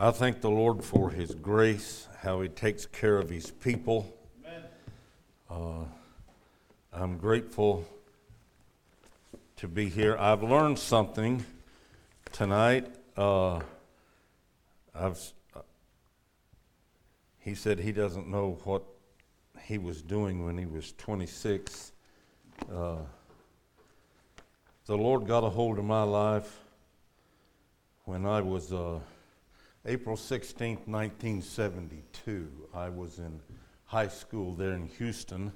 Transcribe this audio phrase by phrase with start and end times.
[0.00, 4.16] I thank the Lord for His grace, how He takes care of His people.
[5.50, 5.86] Uh,
[6.92, 7.84] I'm grateful
[9.56, 10.16] to be here.
[10.16, 11.44] I've learned something
[12.30, 12.86] tonight.
[13.16, 13.56] Uh,
[14.94, 15.20] I've,
[15.56, 15.62] uh,
[17.40, 18.84] he said he doesn't know what
[19.62, 21.90] he was doing when he was 26.
[22.72, 22.98] Uh,
[24.86, 26.60] the Lord got a hold of my life
[28.04, 28.72] when I was.
[29.88, 33.40] April 16, 1972, I was in
[33.86, 35.50] high school there in Houston.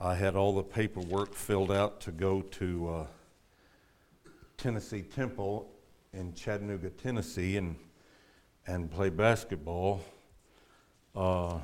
[0.00, 3.06] I had all the paperwork filled out to go to uh,
[4.56, 5.70] Tennessee Temple
[6.14, 7.76] in Chattanooga, Tennessee, and,
[8.66, 10.00] and play basketball.
[11.14, 11.58] Uh,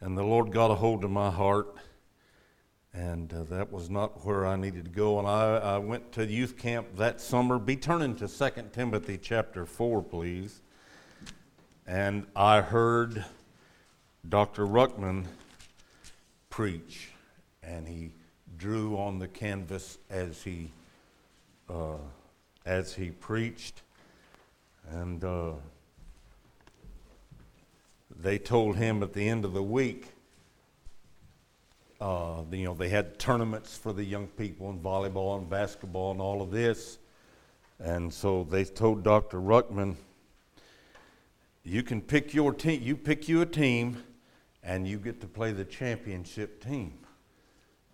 [0.00, 1.74] and the Lord got a hold of my heart,
[2.98, 5.20] and uh, that was not where I needed to go.
[5.20, 7.58] And I, I went to youth camp that summer.
[7.58, 10.60] Be turning to 2 Timothy chapter 4, please.
[11.86, 13.24] And I heard
[14.28, 14.66] Dr.
[14.66, 15.26] Ruckman
[16.50, 17.10] preach,
[17.62, 18.10] and he
[18.56, 20.72] drew on the canvas as he
[21.70, 21.98] uh,
[22.66, 23.82] as he preached,
[24.90, 25.52] and uh,
[28.10, 30.08] they told him at the end of the week
[32.00, 36.20] uh, you know, they had tournaments for the young people in volleyball and basketball and
[36.20, 36.98] all of this.
[37.80, 39.40] And so they told Dr.
[39.40, 39.96] Ruckman,
[41.64, 44.02] you can pick your team, you pick you a team,
[44.62, 46.98] and you get to play the championship team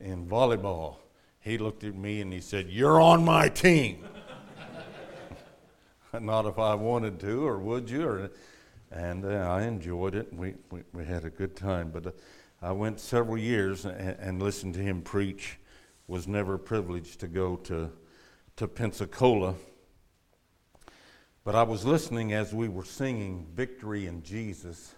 [0.01, 0.97] in volleyball.
[1.41, 4.05] He looked at me and he said, You're on my team.
[6.21, 8.09] Not if I wanted to, or would you?
[8.09, 8.31] Or,
[8.91, 10.33] and uh, I enjoyed it.
[10.33, 11.91] We, we, we had a good time.
[11.91, 12.11] But uh,
[12.65, 15.59] I went several years and, and listened to him preach.
[16.07, 17.91] Was never privileged to go to,
[18.57, 19.55] to Pensacola.
[21.45, 24.95] But I was listening as we were singing Victory in Jesus.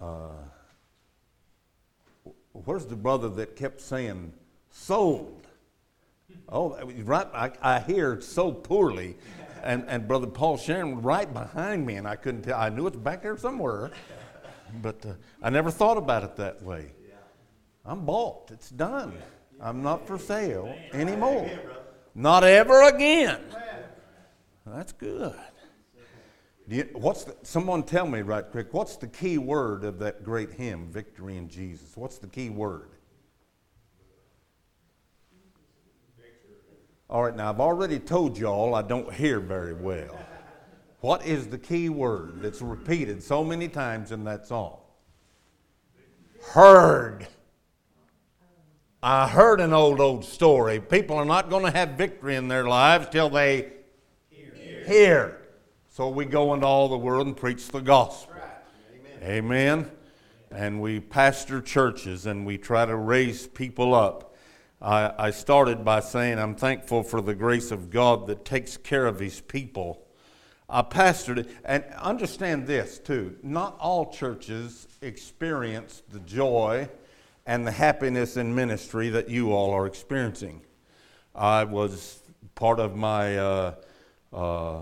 [0.00, 0.30] Uh,
[2.52, 4.32] where's the brother that kept saying,
[4.70, 5.46] sold?
[6.48, 9.16] Oh, right, I, I hear so poorly.
[9.64, 12.58] And, and Brother Paul Sharon right behind me, and I couldn't tell.
[12.58, 13.90] I knew it's back there somewhere.
[14.82, 15.12] But uh,
[15.42, 16.92] I never thought about it that way.
[17.84, 18.50] I'm bought.
[18.50, 19.14] It's done.
[19.60, 21.50] I'm not for sale anymore.
[22.14, 23.40] Not ever again.
[24.66, 25.34] That's good.
[26.68, 28.74] You, what's the, someone tell me right quick?
[28.74, 31.96] What's the key word of that great hymn, "Victory in Jesus"?
[31.96, 32.90] What's the key word?
[37.08, 40.18] All right, now I've already told y'all I don't hear very well.
[41.00, 44.78] What is the key word that's repeated so many times in that song?
[46.42, 47.26] Heard.
[49.02, 50.80] I heard an old, old story.
[50.80, 53.72] People are not going to have victory in their lives till they
[54.30, 54.84] hear.
[54.86, 55.42] hear.
[55.88, 58.34] So we go into all the world and preach the gospel.
[59.22, 59.44] Amen.
[59.44, 59.90] Amen.
[60.50, 64.34] And we pastor churches and we try to raise people up.
[64.80, 69.06] I, I started by saying I'm thankful for the grace of God that takes care
[69.06, 70.05] of His people
[70.68, 71.50] I pastored it.
[71.64, 73.36] And understand this, too.
[73.42, 76.88] Not all churches experience the joy
[77.46, 80.62] and the happiness in ministry that you all are experiencing.
[81.34, 82.20] I was
[82.54, 83.74] part of my, uh,
[84.32, 84.80] uh,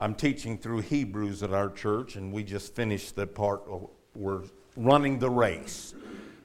[0.00, 4.42] I'm teaching through Hebrews at our church, and we just finished the part, of, we're
[4.76, 5.94] running the race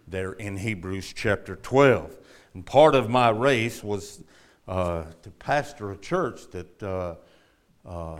[0.07, 2.17] there in Hebrews chapter 12.
[2.53, 4.21] And part of my race was
[4.67, 7.15] uh, to pastor a church that uh,
[7.87, 8.19] uh,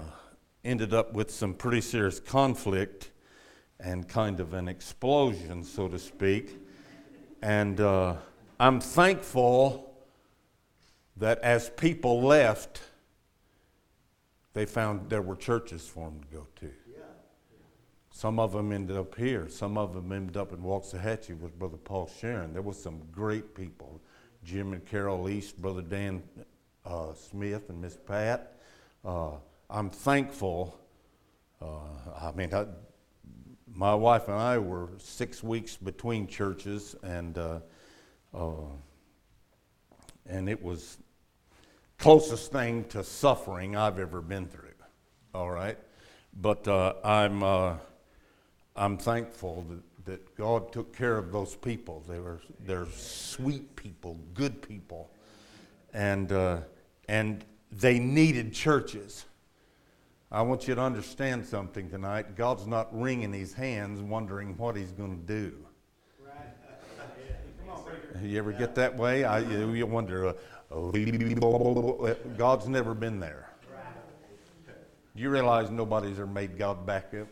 [0.66, 3.12] ended up with some pretty serious conflict
[3.80, 6.58] and kind of an explosion, so to speak.
[7.42, 8.16] And uh,
[8.60, 9.96] I'm thankful
[11.18, 12.82] that as people left,
[14.54, 16.72] they found there were churches for them to go to.
[18.16, 19.50] Some of them ended up here.
[19.50, 22.54] Some of them ended up in Waxahachie with Brother Paul Sharon.
[22.54, 24.00] There was some great people.
[24.42, 26.24] Jim and Carol East, Brother Dan
[26.86, 28.58] uh, Smith, and Miss Pat.
[29.04, 29.32] Uh,
[29.70, 30.80] I'm thankful.
[31.62, 31.66] Uh,
[32.22, 32.66] I mean, I,
[33.68, 37.60] my wife and I were six weeks between churches, and uh,
[38.34, 38.52] uh,
[40.28, 40.98] and it was
[41.98, 44.66] closest thing to suffering I've ever been through.
[45.34, 45.78] All right,
[46.42, 47.76] but uh, I'm uh,
[48.78, 52.04] I'm thankful that, that God took care of those people.
[52.08, 55.12] They were they're sweet people, good people,
[55.94, 56.60] and uh,
[57.10, 59.26] and they needed churches.
[60.32, 62.36] I want you to understand something tonight.
[62.36, 65.54] God's not wringing his hands wondering what he's going to do.
[68.22, 69.26] You ever get that way?
[69.26, 70.34] I, you wonder,
[70.72, 73.50] uh, God's never been there.
[75.16, 77.28] Do you realize nobody's ever made God back up?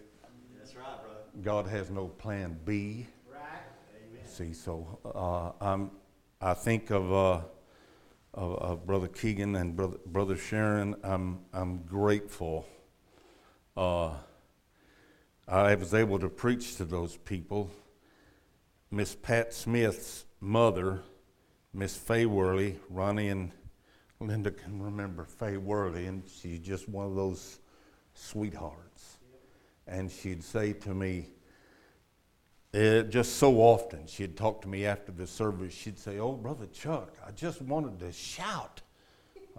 [0.58, 1.20] That's right, brother.
[1.42, 3.08] God has no plan B.
[3.30, 3.40] Right.
[3.96, 4.26] Amen.
[4.26, 5.92] See, so uh, I'm,
[6.40, 7.42] I think of, uh,
[8.34, 10.96] of, of Brother Keegan and Brother, Brother Sharon.
[11.04, 12.66] I'm, I'm grateful.
[13.76, 14.12] Uh,
[15.48, 17.72] I was able to preach to those people.
[18.92, 21.02] Miss Pat Smith's mother,
[21.74, 23.52] Miss Fay Worley, Ronnie and
[24.20, 27.60] Linda can remember Fay Worley, and she's just one of those
[28.14, 29.18] sweethearts.
[29.88, 31.28] And she'd say to me,
[32.72, 35.74] it, just so often, she'd talk to me after the service.
[35.74, 38.82] She'd say, Oh, Brother Chuck, I just wanted to shout.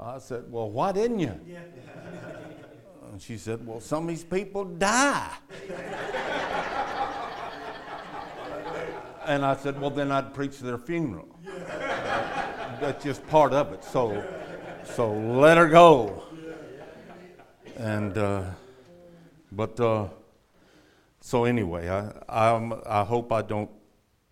[0.01, 1.39] I said, Well, why didn't you?
[1.47, 1.61] Yeah.
[3.11, 5.31] And she said, Well, some of these people die.
[9.25, 11.29] and I said, Well, then I'd preach their funeral.
[12.81, 13.85] That's just part of it.
[13.85, 14.25] So,
[14.85, 16.25] so let her go.
[17.77, 18.45] And, uh,
[19.51, 20.09] but, uh,
[21.21, 23.71] so anyway, I, I'm, I hope I don't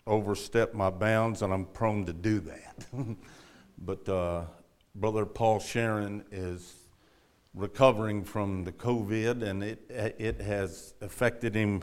[0.06, 2.84] overstep my bounds, and I'm prone to do that.
[3.78, 4.44] but uh,
[4.94, 6.81] Brother Paul Sharon is
[7.54, 11.82] recovering from the COVID, and it, it has affected him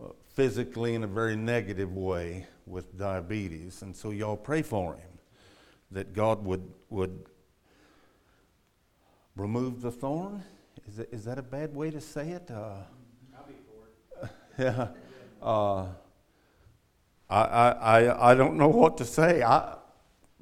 [0.00, 3.82] uh, physically in a very negative way with diabetes.
[3.82, 5.18] And so, y'all pray for him
[5.90, 7.24] that God would, would
[9.36, 10.42] remove the thorn.
[10.86, 12.50] Is, it, is that a bad way to say it?
[12.50, 12.76] Uh,
[14.58, 14.88] yeah.
[15.42, 15.86] Uh,
[17.30, 19.42] I, I, I, I don't know what to say.
[19.42, 19.76] I,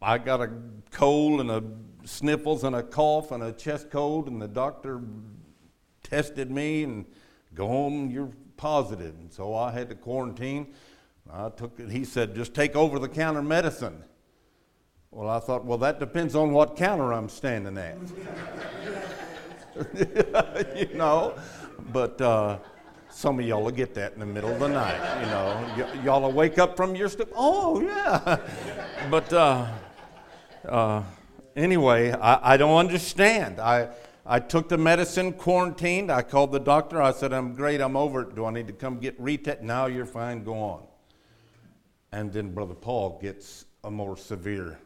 [0.01, 0.51] I got a
[0.91, 1.63] cold and a
[2.07, 5.03] sniffles and a cough and a chest cold, and the doctor
[6.03, 7.05] tested me and
[7.55, 9.15] go home, you're positive.
[9.19, 10.75] And so I had to quarantine.
[11.31, 14.05] I took it, he said, just take over the counter medicine.
[15.11, 17.97] Well, I thought, well, that depends on what counter I'm standing at.
[20.77, 21.35] you know,
[21.93, 22.59] but uh,
[23.11, 25.21] some of y'all will get that in the middle of the night.
[25.21, 27.29] You know, y- y'all will wake up from your sleep.
[27.35, 28.39] Oh yeah,
[29.11, 29.67] but uh,
[30.69, 31.03] uh,
[31.57, 33.59] anyway, I, I don't understand.
[33.59, 33.89] I
[34.29, 36.11] I took the medicine, quarantined.
[36.11, 37.01] I called the doctor.
[37.01, 37.81] I said, I'm great.
[37.81, 38.35] I'm over it.
[38.35, 39.63] Do I need to come get retested?
[39.63, 40.43] Now you're fine.
[40.43, 40.83] Go on.
[42.11, 44.81] And then Brother Paul gets a more severe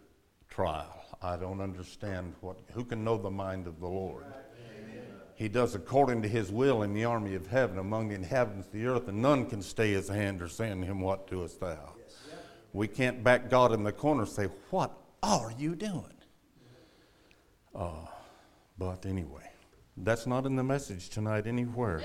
[0.50, 0.94] trial.
[1.22, 2.58] I don't understand what.
[2.72, 4.24] Who can know the mind of the Lord?
[5.36, 8.72] He does according to his will in the army of heaven among the inhabitants of
[8.74, 11.94] the earth, and none can stay his hand or say unto him, What doest thou?
[12.74, 14.92] We can't back God in the corner and say, What
[15.22, 16.19] are you doing?
[17.74, 18.06] Uh,
[18.78, 19.50] but anyway,
[19.96, 22.02] that's not in the message tonight anywhere.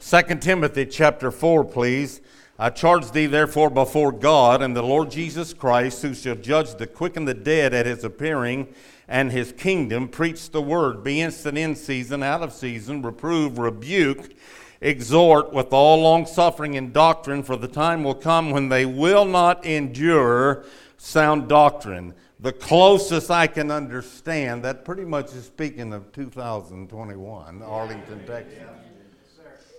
[0.00, 2.20] 2 Timothy chapter 4, please.
[2.58, 6.86] I charge thee therefore before God and the Lord Jesus Christ, who shall judge the
[6.86, 8.72] quick and the dead at his appearing
[9.08, 14.34] and his kingdom, preach the word, be instant in season, out of season, reprove, rebuke,
[14.80, 19.64] exhort with all longsuffering and doctrine, for the time will come when they will not
[19.66, 20.64] endure
[20.96, 22.14] sound doctrine.
[22.42, 28.58] The closest I can understand, that pretty much is speaking of 2021, Arlington, Texas.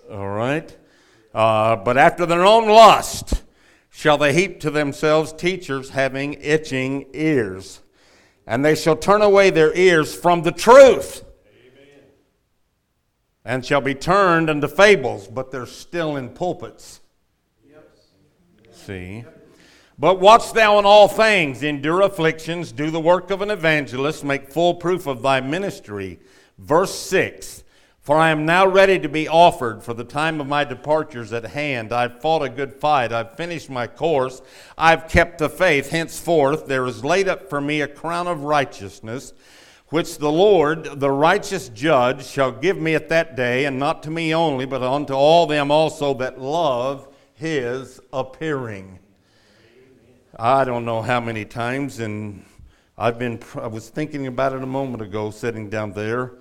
[0.10, 0.78] All right?
[1.34, 3.44] Uh, but after their own lust
[3.90, 7.82] shall they heap to themselves teachers having itching ears.
[8.48, 11.26] And they shall turn away their ears from the truth.
[11.46, 12.06] Amen.
[13.44, 17.02] And shall be turned into fables, but they're still in pulpits.
[17.70, 17.98] Yep.
[18.72, 19.26] See?
[19.98, 24.52] But watch thou in all things, endure afflictions, do the work of an evangelist, make
[24.52, 26.20] full proof of thy ministry.
[26.58, 27.64] Verse 6
[28.04, 31.32] for I am now ready to be offered, for the time of my departure is
[31.32, 31.94] at hand.
[31.94, 33.14] I've fought a good fight.
[33.14, 34.42] I've finished my course.
[34.78, 35.90] I've kept the faith.
[35.90, 39.32] Henceforth, there is laid up for me a crown of righteousness,
[39.88, 44.12] which the Lord, the righteous judge, shall give me at that day, and not to
[44.12, 49.00] me only, but unto all them also that love his appearing.
[50.40, 52.44] I don't know how many times, and
[52.98, 56.34] I've been, I was thinking about it a moment ago, sitting down there.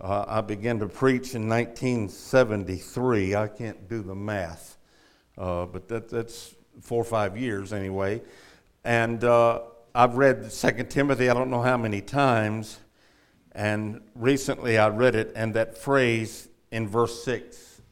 [0.00, 3.34] Uh, I began to preach in 1973.
[3.34, 4.78] I can't do the math,
[5.36, 8.22] uh, but that, that's four or five years anyway.
[8.82, 9.60] And uh,
[9.94, 12.80] I've read 2 Timothy, I don't know how many times.
[13.52, 17.82] And recently I read it, and that phrase in verse 6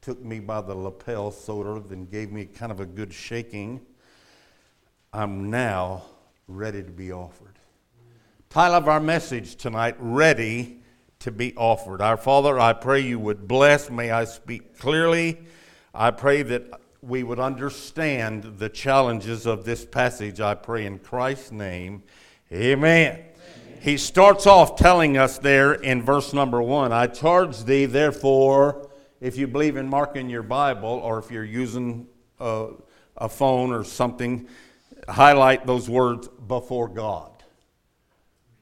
[0.00, 3.84] took me by the lapel, sort of, and gave me kind of a good shaking.
[5.16, 6.02] I'm now
[6.46, 7.58] ready to be offered.
[8.50, 10.82] Title of our message tonight Ready
[11.20, 12.02] to be offered.
[12.02, 13.88] Our Father, I pray you would bless.
[13.88, 15.38] May I speak clearly.
[15.94, 16.64] I pray that
[17.00, 20.38] we would understand the challenges of this passage.
[20.38, 22.02] I pray in Christ's name.
[22.52, 23.12] Amen.
[23.14, 23.24] Amen.
[23.80, 28.90] he starts off telling us there in verse number one I charge thee, therefore,
[29.22, 32.06] if you believe in marking your Bible or if you're using
[32.38, 32.72] a,
[33.16, 34.46] a phone or something,
[35.08, 37.30] highlight those words before God.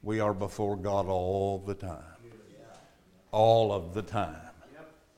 [0.02, 2.02] We are before God all the time.
[3.30, 4.36] All of the time.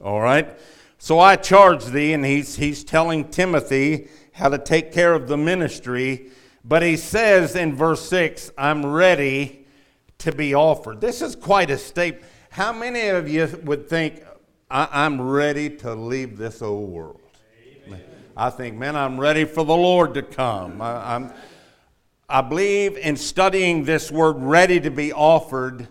[0.03, 0.59] All right?
[0.99, 5.37] So I charge thee, and he's, he's telling Timothy how to take care of the
[5.37, 6.31] ministry.
[6.65, 9.67] But he says in verse 6, I'm ready
[10.19, 11.01] to be offered.
[11.01, 12.25] This is quite a statement.
[12.51, 14.23] How many of you would think,
[14.71, 17.21] I, am ready to leave this old world?
[18.37, 20.83] I think, man, I'm ready for the Lord to come.
[20.83, 21.33] I, I'm,
[22.29, 25.89] I believe in studying this word ready to be offered,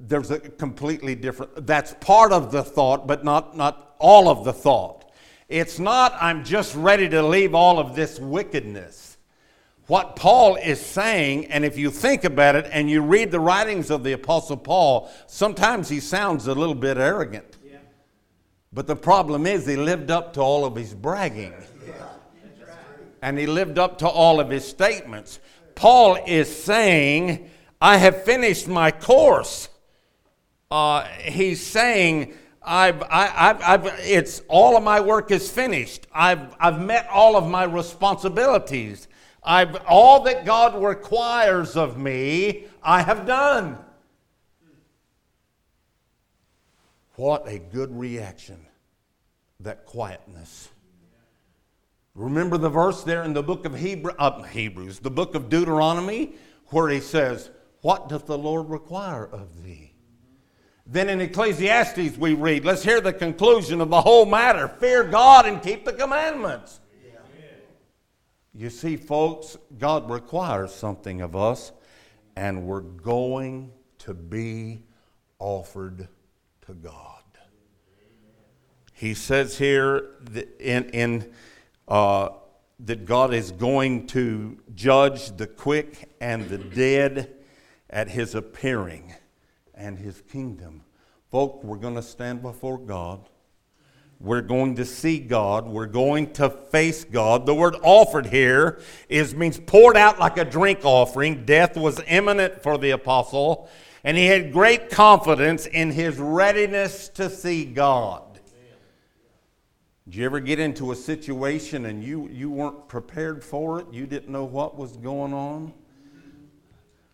[0.00, 4.54] there's a completely different, that's part of the thought, but not, not all of the
[4.54, 5.12] thought.
[5.50, 9.18] It's not, I'm just ready to leave all of this wickedness.
[9.86, 13.90] What Paul is saying, and if you think about it and you read the writings
[13.90, 17.55] of the Apostle Paul, sometimes he sounds a little bit arrogant.
[18.76, 21.54] But the problem is, he lived up to all of his bragging.
[23.22, 25.40] And he lived up to all of his statements.
[25.74, 27.48] Paul is saying,
[27.80, 29.70] I have finished my course.
[30.70, 36.06] Uh, he's saying, I've, I, have I've, it's all of my work is finished.
[36.12, 39.08] I've, I've met all of my responsibilities.
[39.42, 43.78] I've, all that God requires of me, I have done.
[47.16, 48.65] What a good reaction,
[49.60, 50.68] that quietness.
[52.14, 56.34] Remember the verse there in the book of Hebrew, uh, Hebrews, the book of Deuteronomy,
[56.68, 57.50] where he says,
[57.82, 59.92] What doth the Lord require of thee?
[60.86, 65.46] Then in Ecclesiastes we read, let's hear the conclusion of the whole matter fear God
[65.46, 66.80] and keep the commandments.
[68.54, 71.72] You see, folks, God requires something of us,
[72.36, 74.84] and we're going to be
[75.38, 76.08] offered
[76.66, 77.15] to God.
[78.96, 80.08] He says here
[80.58, 81.30] in, in
[81.86, 82.30] uh,
[82.80, 87.34] that God is going to judge the quick and the dead
[87.90, 89.12] at his appearing
[89.74, 90.82] and his kingdom.
[91.30, 93.28] Folk, we're going to stand before God.
[94.18, 95.68] We're going to see God.
[95.68, 97.44] We're going to face God.
[97.44, 101.44] The word offered here is means poured out like a drink offering.
[101.44, 103.68] Death was imminent for the apostle,
[104.02, 108.25] and he had great confidence in his readiness to see God.
[110.06, 113.86] Did you ever get into a situation and you, you weren't prepared for it?
[113.90, 115.72] You didn't know what was going on?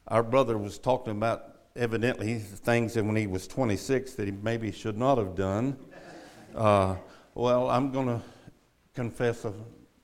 [0.08, 4.70] Our brother was talking about, evidently, things that when he was 26 that he maybe
[4.70, 5.78] should not have done.
[6.54, 6.96] Uh,
[7.34, 8.20] well, I'm going to
[8.94, 9.54] confess a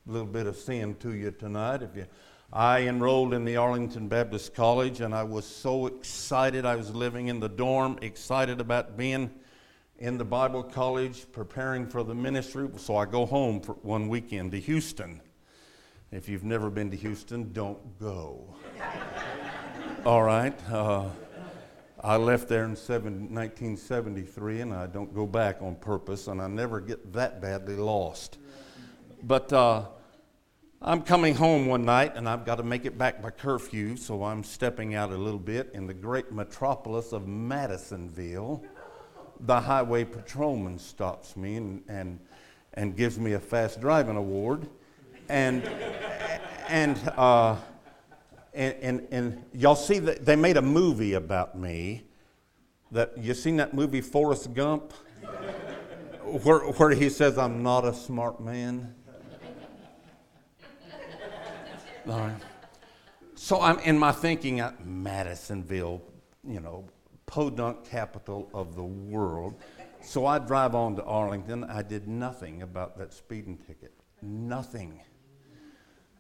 [0.07, 1.83] little bit of sin to you tonight.
[1.83, 2.07] If you,
[2.51, 6.65] I enrolled in the Arlington Baptist College, and I was so excited.
[6.65, 9.31] I was living in the dorm, excited about being
[9.99, 12.69] in the Bible college preparing for the ministry.
[12.77, 15.21] So I go home for one weekend to Houston.
[16.13, 18.55] If you've never been to Houston, don't go.
[20.07, 20.57] All right.
[20.71, 21.09] Uh,
[22.01, 26.47] I left there in seven, 1973, and I don't go back on purpose, and I
[26.47, 28.39] never get that badly lost.
[29.25, 29.87] But uh,
[30.81, 34.23] I'm coming home one night, and I've got to make it back by curfew, so
[34.23, 38.65] I'm stepping out a little bit in the great metropolis of Madisonville
[39.41, 42.19] the highway patrolman stops me and, and,
[42.75, 44.69] and gives me a fast driving award.
[45.29, 45.65] And,
[46.69, 47.57] and, uh,
[48.55, 52.05] and, and, and, y'all see that they made a movie about me.
[52.91, 54.93] That you seen that movie Forrest Gump,
[56.25, 58.95] where, where he says I'm not a smart man.
[62.09, 62.41] All right.
[63.35, 66.03] So I'm in my thinking, at Madisonville,
[66.43, 66.87] you know,
[67.29, 69.55] podunk capital of the world.
[70.01, 71.63] So I drive on to Arlington.
[71.65, 73.93] I did nothing about that speeding ticket.
[74.23, 75.01] Nothing.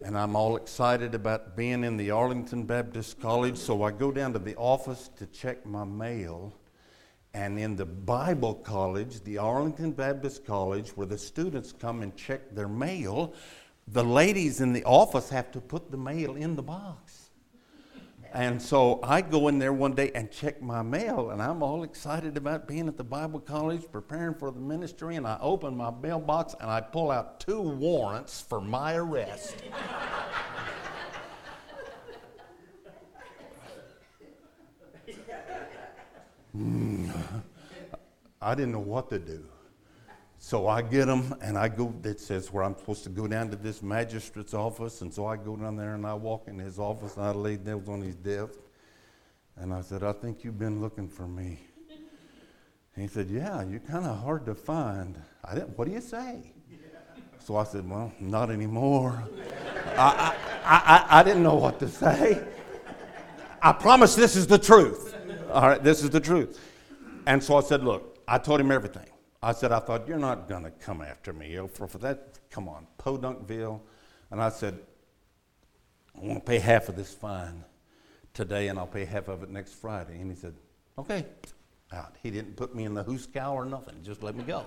[0.03, 3.57] And I'm all excited about being in the Arlington Baptist College.
[3.57, 6.55] So I go down to the office to check my mail.
[7.35, 12.55] And in the Bible college, the Arlington Baptist College, where the students come and check
[12.55, 13.35] their mail,
[13.89, 17.08] the ladies in the office have to put the mail in the box.
[18.35, 21.83] And so I go in there one day and check my mail, and I'm all
[21.83, 25.91] excited about being at the Bible college, preparing for the ministry, and I open my
[25.91, 29.57] mailbox and I pull out two warrants for my arrest.
[36.57, 37.11] mm.
[38.41, 39.45] I didn't know what to do.
[40.49, 43.51] So I get them and I go, it says where I'm supposed to go down
[43.51, 45.03] to this magistrate's office.
[45.03, 47.57] And so I go down there and I walk in his office and I lay
[47.57, 48.59] down on his desk.
[49.59, 51.59] And I said, I think you've been looking for me.
[52.95, 55.21] And he said, Yeah, you're kind of hard to find.
[55.45, 56.55] I didn't, what do you say?
[57.45, 59.23] So I said, Well, not anymore.
[59.99, 60.77] I, I,
[61.11, 62.43] I, I didn't know what to say.
[63.61, 65.15] I promise this is the truth.
[65.53, 66.59] All right, this is the truth.
[67.27, 69.05] And so I said, Look, I told him everything.
[69.43, 72.39] I said, I thought, You're not going to come after me oh, for, for that.
[72.51, 73.81] Come on, Podunkville.
[74.31, 74.79] And I said,
[76.17, 77.65] I want to pay half of this fine
[78.35, 80.21] today and I'll pay half of it next Friday.
[80.21, 80.55] And he said,
[80.99, 81.27] Okay.
[81.91, 82.17] Out.
[82.23, 83.03] He didn't put me in the
[83.33, 84.67] cow or nothing, just let me go.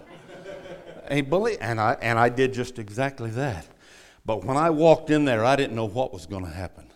[1.06, 3.68] and, he believed, and, I, and I did just exactly that.
[4.26, 6.88] But when I walked in there, I didn't know what was going to happen.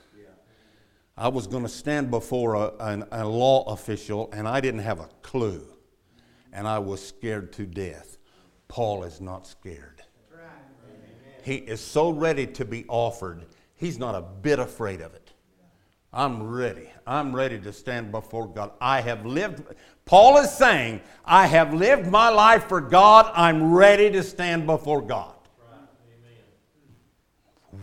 [1.18, 5.00] I was going to stand before a, an, a law official, and I didn't have
[5.00, 5.66] a clue.
[6.56, 8.18] And I was scared to death.
[8.70, 10.02] Paul is not scared.
[11.44, 13.46] He is so ready to be offered,
[13.76, 15.32] he's not a bit afraid of it.
[16.12, 16.90] I'm ready.
[17.06, 18.72] I'm ready to stand before God.
[18.80, 19.64] I have lived,
[20.06, 23.30] Paul is saying, I have lived my life for God.
[23.36, 25.36] I'm ready to stand before God.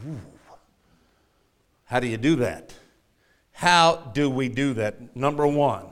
[0.00, 0.18] Right.
[1.84, 2.74] How do you do that?
[3.52, 5.14] How do we do that?
[5.14, 5.91] Number one,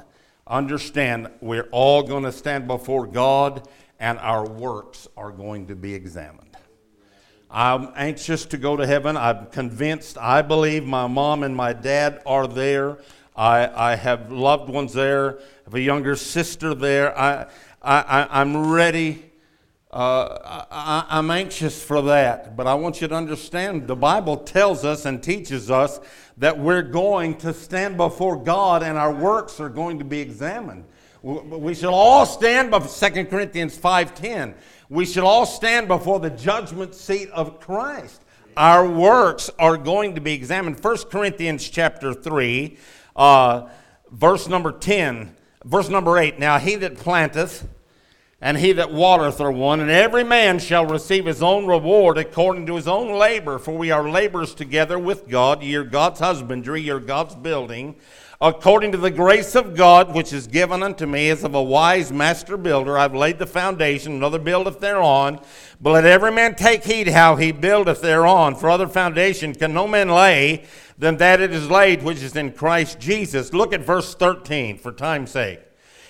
[0.51, 3.67] understand we're all going to stand before God
[3.99, 6.57] and our works are going to be examined.
[7.51, 9.17] I'm anxious to go to heaven.
[9.17, 12.99] I'm convinced, I believe my mom and my dad are there.
[13.35, 15.39] I, I have loved ones there.
[15.39, 17.19] I have a younger sister there.
[17.19, 17.47] I,
[17.83, 19.30] I, I'm ready.
[19.93, 22.57] Uh, I, I'm anxious for that.
[22.57, 26.01] But I want you to understand the Bible tells us and teaches us
[26.37, 30.85] that we're going to stand before God and our works are going to be examined.
[31.23, 34.55] We shall all stand before 2 Corinthians 5.10
[34.91, 38.23] we shall all stand before the judgment seat of Christ.
[38.57, 40.83] Our works are going to be examined.
[40.83, 42.77] 1 Corinthians chapter 3,
[43.15, 43.69] uh,
[44.11, 46.41] verse number 10, verse number 8.
[46.41, 47.69] Now he that planteth
[48.41, 52.67] and he that watereth are one, and every man shall receive his own reward according
[52.67, 53.59] to his own labor.
[53.59, 55.63] For we are laborers together with God.
[55.63, 57.97] Ye are God's husbandry, ye are God's building
[58.43, 62.11] according to the grace of God which is given unto me as of a wise
[62.11, 65.41] master builder, I've laid the foundation, another buildeth thereon.
[65.79, 68.55] But let every man take heed how he buildeth thereon.
[68.55, 70.65] For other foundation can no man lay
[70.97, 73.53] than that it is laid which is in Christ Jesus.
[73.53, 75.61] Look at verse 13 for time's sake.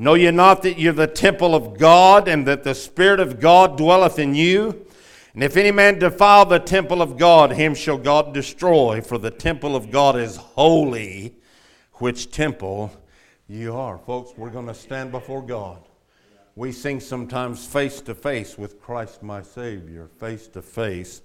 [0.00, 3.76] Know ye not that you're the temple of God, and that the Spirit of God
[3.76, 4.86] dwelleth in you?
[5.34, 9.30] And if any man defile the temple of God, him shall God destroy, for the
[9.30, 11.34] temple of God is holy,
[11.96, 12.90] which temple
[13.46, 13.98] you are.
[13.98, 15.82] Folks, we're going to stand before God.
[16.56, 21.20] We sing sometimes face to face with Christ my Savior, face to face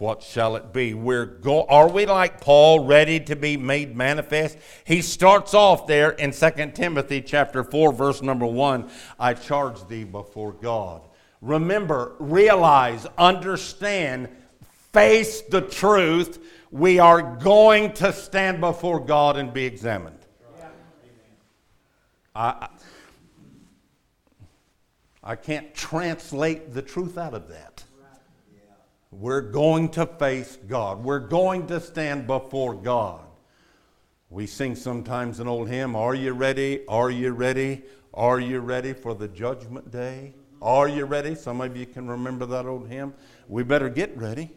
[0.00, 0.94] what shall it be?
[0.94, 4.56] We're go- are we like Paul, ready to be made manifest?
[4.84, 8.90] He starts off there in 2 Timothy chapter 4, verse number 1.
[9.18, 11.02] I charge thee before God.
[11.42, 14.30] Remember, realize, understand,
[14.94, 16.38] face the truth.
[16.70, 20.16] We are going to stand before God and be examined.
[22.34, 22.68] I,
[25.22, 27.69] I can't translate the truth out of that.
[29.10, 31.02] We're going to face God.
[31.02, 33.22] We're going to stand before God.
[34.28, 36.86] We sing sometimes an old hymn Are you ready?
[36.86, 37.82] Are you ready?
[38.14, 40.34] Are you ready for the judgment day?
[40.62, 41.34] Are you ready?
[41.34, 43.14] Some of you can remember that old hymn.
[43.48, 44.50] We better get ready.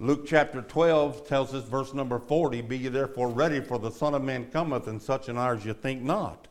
[0.00, 4.14] Luke chapter 12 tells us, verse number 40 Be ye therefore ready, for the Son
[4.14, 6.46] of Man cometh in such an hour as you think not.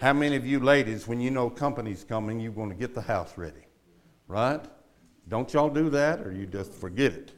[0.00, 3.02] How many of you ladies, when you know company's coming, you're going to get the
[3.02, 3.66] house ready?
[4.26, 4.64] Right?
[5.28, 7.32] Don't y'all do that, or you just forget it.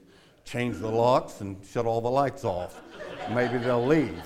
[0.45, 2.81] Change the locks and shut all the lights off.
[3.31, 4.23] Maybe they'll leave.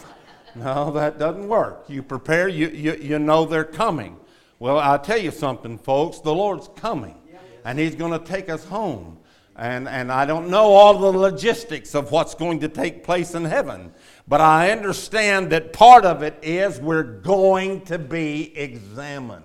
[0.55, 1.85] No, that doesn't work.
[1.89, 4.19] You prepare, you, you, you know they're coming.
[4.59, 6.21] Well, I'll tell you something, folks.
[6.21, 7.17] The Lord's coming,
[7.65, 9.19] and He's going to take us home.
[9.57, 13.45] And, and I don't know all the logistics of what's going to take place in
[13.45, 13.93] heaven,
[14.27, 19.45] but I understand that part of it is we're going to be examined.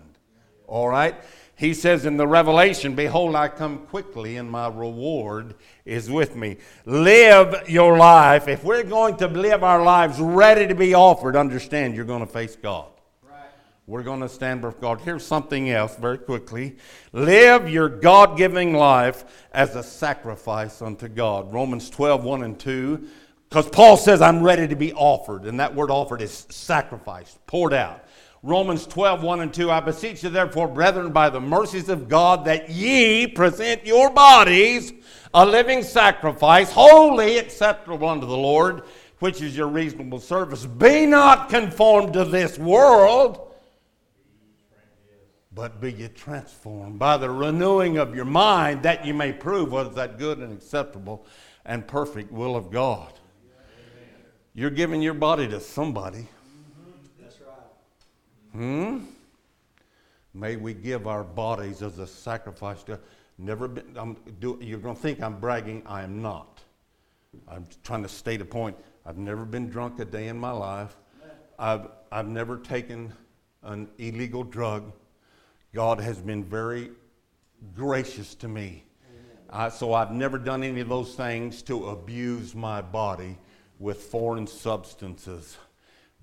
[0.65, 1.15] All right?
[1.57, 6.57] He says in the Revelation, Behold, I come quickly, and my reward is with me.
[6.85, 8.47] Live your life.
[8.47, 12.31] If we're going to live our lives ready to be offered, understand you're going to
[12.31, 12.91] face God.
[13.27, 13.49] Right.
[13.87, 15.01] We're going to stand before God.
[15.01, 16.77] Here's something else very quickly.
[17.11, 21.51] Live your God giving life as a sacrifice unto God.
[21.51, 23.07] Romans 12, 1 and 2.
[23.49, 25.45] Because Paul says, I'm ready to be offered.
[25.45, 28.03] And that word offered is sacrificed, poured out.
[28.43, 29.71] Romans 12, 1 and 2.
[29.71, 34.93] I beseech you, therefore, brethren, by the mercies of God, that ye present your bodies
[35.33, 38.83] a living sacrifice, holy, acceptable unto the Lord,
[39.19, 40.65] which is your reasonable service.
[40.65, 43.47] Be not conformed to this world
[45.57, 49.87] but be ye transformed by the renewing of your mind that you may prove what
[49.87, 51.25] is that good and acceptable
[51.65, 53.11] and perfect will of God.
[54.53, 56.27] You're giving your body to somebody.
[58.51, 58.99] Hmm?
[60.33, 62.99] May we give our bodies as a sacrifice to
[63.37, 66.61] never been do, you're going to think I'm bragging I am not.
[67.47, 68.75] I'm trying to state a point.
[69.05, 70.95] I've never been drunk a day in my life.
[71.59, 73.13] I've, I've never taken
[73.63, 74.91] an illegal drug.
[75.73, 76.91] God has been very
[77.75, 78.83] gracious to me.
[79.49, 83.37] Uh, so I've never done any of those things to abuse my body
[83.79, 85.57] with foreign substances.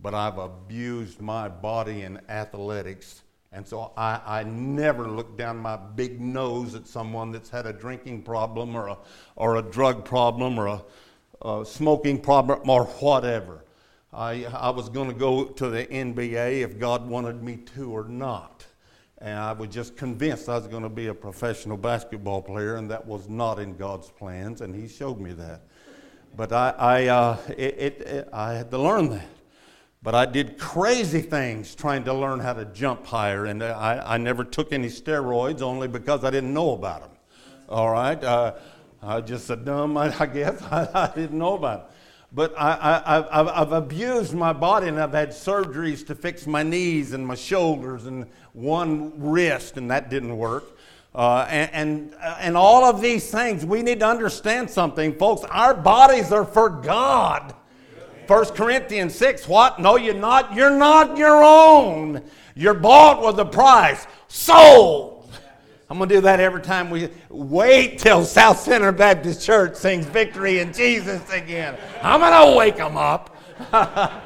[0.05, 3.23] But I've abused my body in athletics.
[3.53, 7.73] And so I, I never look down my big nose at someone that's had a
[7.73, 8.99] drinking problem or a,
[9.35, 10.83] or a drug problem or a,
[11.41, 13.65] a smoking problem or whatever.
[14.13, 18.05] I, I was going to go to the NBA if God wanted me to or
[18.05, 18.67] not.
[19.17, 22.91] And I was just convinced I was going to be a professional basketball player, and
[22.91, 25.63] that was not in God's plans, and He showed me that.
[26.37, 29.29] But I, I, uh, it, it, it, I had to learn that.
[30.05, 34.19] But I did crazy things trying to learn how to jump higher, and I, I
[34.19, 37.11] never took any steroids only because I didn't know about them.
[37.71, 38.23] All right?
[38.23, 38.53] Uh,
[39.03, 40.63] I just a dumb, I guess.
[40.71, 41.97] I, I didn't know about them.
[42.35, 47.27] But I, have abused my body and I've had surgeries to fix my knees and
[47.27, 50.65] my shoulders and one wrist, and that didn't work.
[51.15, 55.45] Uh, and, and, and all of these things, we need to understand something, folks.
[55.45, 57.55] Our bodies are for God.
[58.27, 59.81] 1 Corinthians 6, what?
[59.81, 60.55] No, you're not.
[60.55, 62.23] You're not your own.
[62.55, 64.07] You're bought with a price.
[64.29, 65.13] Sold.
[65.91, 70.07] I'm going to do that every time we wait till South Center Baptist Church sings
[70.07, 71.77] victory in Jesus again.
[72.03, 73.37] I'm going to wake them up.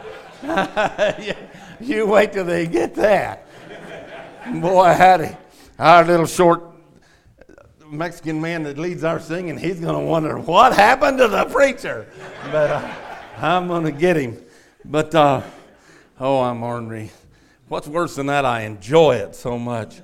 [1.80, 3.46] you wait till they get that.
[4.60, 5.36] Boy, howdy.
[5.78, 6.64] Our little short
[7.90, 12.06] Mexican man that leads our singing, he's going to wonder what happened to the preacher.
[12.50, 12.94] But uh,
[13.40, 14.36] I'm going to get him.
[14.84, 15.42] But, uh,
[16.18, 17.10] oh, I'm ornery.
[17.68, 18.44] What's worse than that?
[18.44, 20.00] I enjoy it so much.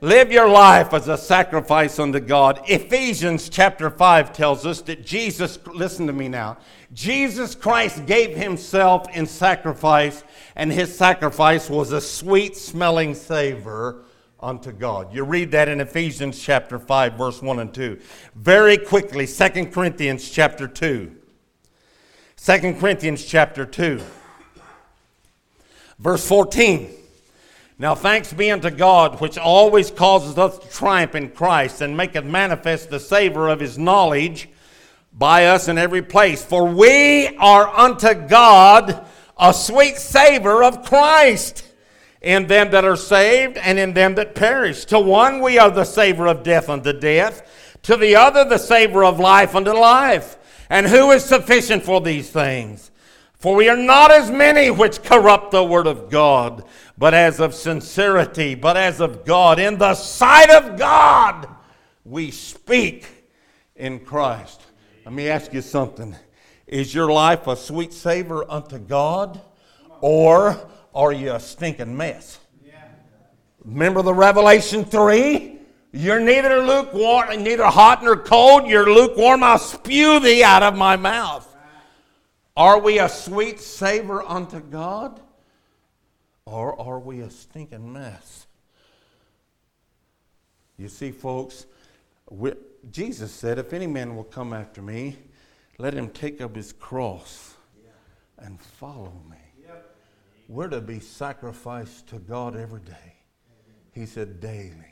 [0.00, 2.60] Live your life as a sacrifice unto God.
[2.66, 6.58] Ephesians chapter 5 tells us that Jesus, listen to me now,
[6.92, 10.24] Jesus Christ gave himself in sacrifice,
[10.56, 14.02] and his sacrifice was a sweet smelling savor
[14.40, 15.14] unto God.
[15.14, 18.00] You read that in Ephesians chapter 5, verse 1 and 2.
[18.34, 21.18] Very quickly, 2 Corinthians chapter 2.
[22.44, 24.00] 2 Corinthians chapter 2,
[26.00, 26.90] verse 14.
[27.78, 32.24] Now thanks be unto God, which always causes us to triumph in Christ, and maketh
[32.24, 34.48] manifest the savor of his knowledge
[35.16, 36.44] by us in every place.
[36.44, 39.06] For we are unto God
[39.38, 41.64] a sweet savor of Christ
[42.20, 44.84] in them that are saved and in them that perish.
[44.86, 49.04] To one we are the savor of death unto death, to the other the savor
[49.04, 50.38] of life unto life.
[50.72, 52.90] And who is sufficient for these things?
[53.34, 56.64] For we are not as many which corrupt the word of God
[56.96, 59.58] but as of sincerity, but as of God.
[59.58, 61.46] In the sight of God,
[62.06, 63.06] we speak
[63.76, 64.62] in Christ.
[65.04, 66.16] Let me ask you something.
[66.66, 69.42] Is your life a sweet savor unto God,
[70.00, 70.56] or
[70.94, 72.38] are you a stinking mess?
[73.62, 75.58] Remember the Revelation 3?
[75.92, 78.66] You're neither lukewarm, neither hot nor cold.
[78.66, 79.42] You're lukewarm.
[79.42, 81.48] I'll spew thee out of my mouth.
[82.56, 85.20] Are we a sweet savor unto God?
[86.46, 88.46] Or are we a stinking mess?
[90.78, 91.66] You see, folks,
[92.28, 92.52] we,
[92.90, 95.16] Jesus said, If any man will come after me,
[95.78, 97.54] let him take up his cross
[98.38, 99.36] and follow me.
[99.66, 99.96] Yep.
[100.48, 103.16] We're to be sacrificed to God every day.
[103.92, 104.91] He said, daily.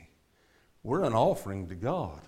[0.83, 2.19] We're an offering to God.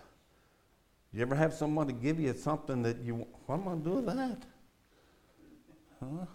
[1.12, 3.96] You ever have to give you something that you, what am I going to do
[3.98, 4.38] with that?
[6.00, 6.26] Huh?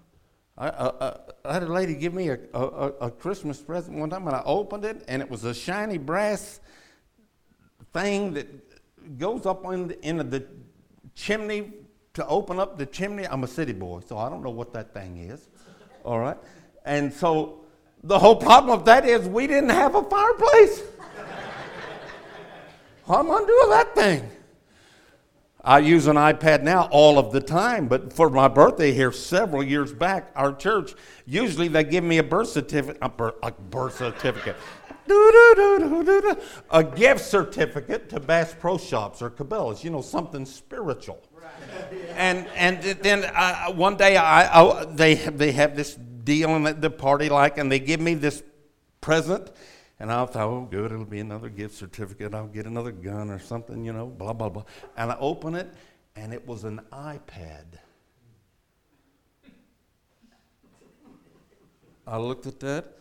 [0.57, 4.27] I, I, I, had a lady give me a, a, a, Christmas present one time,
[4.27, 6.59] and I opened it, and it was a shiny brass
[7.93, 10.45] thing that goes up in the, into the
[11.15, 11.73] chimney
[12.15, 13.25] to open up the chimney.
[13.25, 15.49] I'm a city boy, so I don't know what that thing is.
[16.05, 16.39] All right?
[16.85, 17.61] And so
[18.03, 20.83] The whole problem of that is we didn't have a fireplace.
[23.09, 24.31] What am I going to do with that thing?
[25.65, 29.63] I use an iPad now all of the time, but for my birthday here several
[29.63, 30.95] years back, our church,
[31.27, 34.57] usually they give me a birth certificate, a birth, a birth certificate,
[36.71, 41.23] a gift certificate to Bass Pro Shops or Cabela's, you know, something spiritual.
[42.15, 46.91] And, and then uh, one day I, I, they, they have this deal in the
[46.91, 48.43] party like, and they give me this
[49.01, 49.51] present.
[50.01, 52.33] And I thought, oh, good, it'll be another gift certificate.
[52.33, 54.65] I'll get another gun or something, you know, blah, blah, blah.
[54.97, 55.69] And I open it,
[56.15, 57.65] and it was an iPad.
[62.07, 62.95] I looked at that.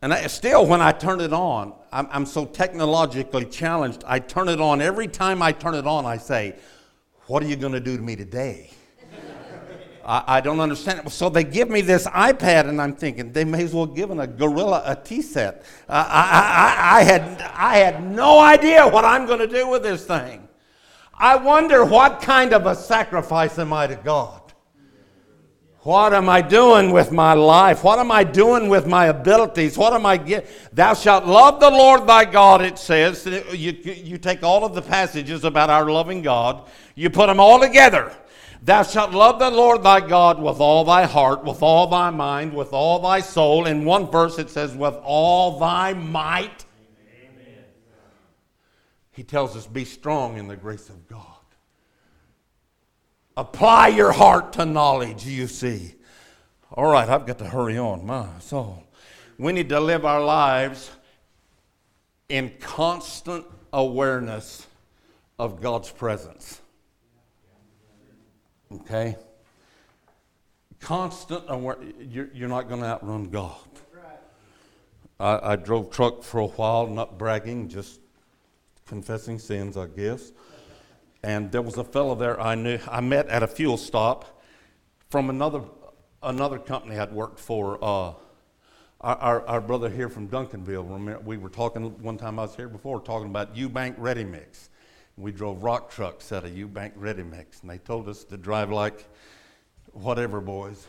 [0.00, 4.04] And I, still, when I turn it on, I'm, I'm so technologically challenged.
[4.06, 4.80] I turn it on.
[4.80, 6.54] Every time I turn it on, I say,
[7.26, 8.70] What are you going to do to me today?
[10.08, 11.10] I, I, don't understand it.
[11.10, 14.26] So they give me this iPad, and I'm thinking they may as well give a
[14.26, 15.66] gorilla a tea set.
[15.86, 19.82] Uh, I, I, I, had, I had no idea what I'm going to do with
[19.82, 20.48] this thing.
[21.12, 24.40] I wonder what kind of a sacrifice am I to God?
[25.80, 27.84] What am I doing with my life?
[27.84, 29.76] What am I doing with my abilities?
[29.76, 30.48] What am I getting?
[30.72, 33.26] Thou shalt love the Lord thy God, it says.
[33.26, 37.60] You, you take all of the passages about our loving God, you put them all
[37.60, 38.10] together.
[38.62, 42.52] Thou shalt love the Lord thy God with all thy heart, with all thy mind,
[42.52, 43.66] with all thy soul.
[43.66, 46.64] In one verse it says, with all thy might.
[47.22, 47.64] Amen.
[49.12, 51.22] He tells us, be strong in the grace of God.
[53.36, 55.94] Apply your heart to knowledge, you see.
[56.72, 58.84] All right, I've got to hurry on, my soul.
[59.38, 60.90] We need to live our lives
[62.28, 64.66] in constant awareness
[65.38, 66.60] of God's presence.
[68.72, 69.16] Okay?
[70.80, 71.94] Constant awareness.
[72.00, 73.56] You're, you're not going to outrun God.
[75.20, 78.00] I, I drove truck for a while, not bragging, just
[78.86, 80.32] confessing sins, I guess.
[81.22, 84.40] And there was a fellow there I knew, I met at a fuel stop
[85.10, 85.62] from another,
[86.22, 87.82] another company I'd worked for.
[87.82, 88.14] Uh,
[89.00, 92.68] our, our, our, brother here from Duncanville, we were talking one time I was here
[92.68, 94.70] before, talking about Eubank Ready Mix.
[95.18, 98.70] We drove rock trucks out of Eubank Ready Mix, and they told us to drive
[98.70, 99.04] like
[99.92, 100.86] whatever, boys,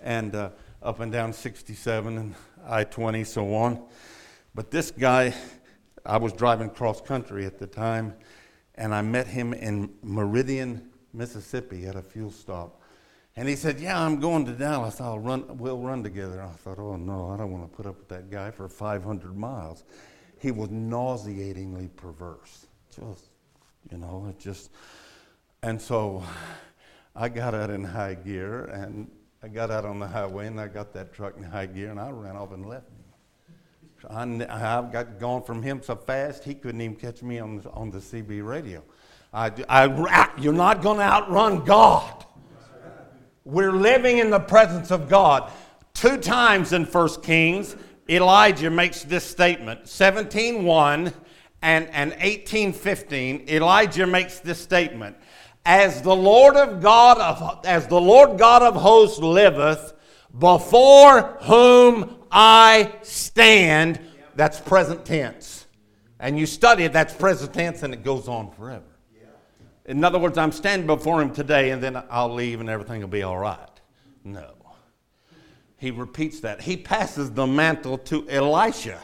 [0.00, 3.82] and uh, up and down 67 and I 20, so on.
[4.54, 5.34] But this guy,
[6.06, 8.14] I was driving cross country at the time,
[8.76, 12.80] and I met him in Meridian, Mississippi at a fuel stop.
[13.34, 15.00] And he said, Yeah, I'm going to Dallas.
[15.00, 16.40] I'll run, we'll run together.
[16.40, 19.36] I thought, Oh, no, I don't want to put up with that guy for 500
[19.36, 19.82] miles.
[20.38, 22.66] He was nauseatingly perverse.
[22.94, 23.31] Just
[23.90, 24.70] you know, it just,
[25.62, 26.22] and so
[27.14, 29.10] I got out in high gear and
[29.42, 32.00] I got out on the highway and I got that truck in high gear and
[32.00, 33.02] I ran off and left him.
[34.08, 37.70] I, I got gone from him so fast he couldn't even catch me on the,
[37.70, 38.82] on the CB radio.
[39.32, 42.26] I, I, ah, you're not going to outrun God.
[43.44, 45.50] We're living in the presence of God.
[45.94, 47.76] Two times in 1 Kings,
[48.08, 51.12] Elijah makes this statement 17:1
[51.62, 55.16] and, and 1815, Elijah makes this statement
[55.64, 59.94] As the Lord of God of, as the Lord God of hosts liveth,
[60.38, 64.00] before whom I stand,
[64.34, 65.66] that's present tense.
[66.18, 68.84] And you study it, that's present tense, and it goes on forever.
[69.84, 73.08] In other words, I'm standing before him today, and then I'll leave and everything will
[73.08, 73.58] be all right.
[74.24, 74.54] No.
[75.76, 76.60] He repeats that.
[76.60, 79.00] He passes the mantle to Elisha.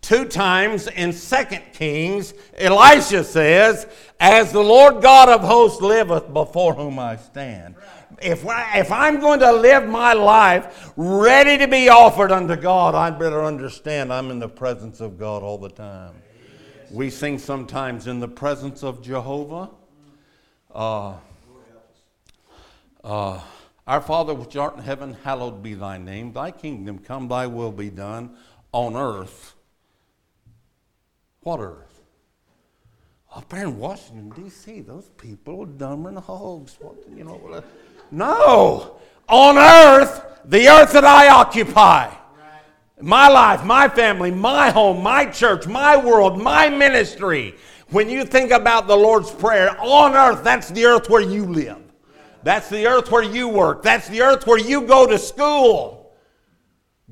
[0.00, 3.86] Two times in Second Kings, Elisha says,
[4.18, 7.74] As the Lord God of hosts liveth before whom I stand.
[8.20, 12.94] If, I, if I'm going to live my life ready to be offered unto God,
[12.94, 16.14] I'd better understand I'm in the presence of God all the time.
[16.90, 19.70] We sing sometimes in the presence of Jehovah.
[20.74, 21.14] Uh,
[23.04, 23.40] uh,
[23.86, 26.32] our Father which art in heaven, hallowed be thy name.
[26.32, 28.36] Thy kingdom come, thy will be done
[28.72, 29.54] on earth
[31.42, 32.00] what earth?
[33.34, 36.76] Up there in Washington, D.C., those people are dumber than hogs.
[36.80, 37.62] What, you know,
[38.10, 38.96] no!
[39.28, 42.12] On earth, the earth that I occupy.
[43.00, 47.54] My life, my family, my home, my church, my world, my ministry.
[47.90, 51.78] When you think about the Lord's Prayer, on earth, that's the earth where you live.
[52.42, 53.82] That's the earth where you work.
[53.82, 55.99] That's the earth where you go to school.